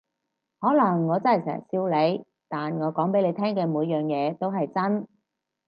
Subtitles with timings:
[0.59, 5.07] 可能我真係成日笑你，但我講畀你聽嘅每樣嘢都係真